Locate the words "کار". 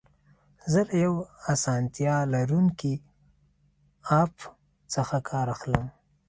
5.29-5.47